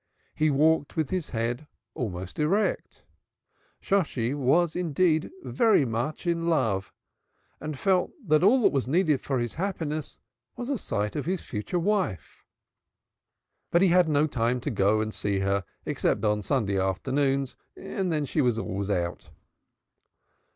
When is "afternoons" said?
16.79-17.55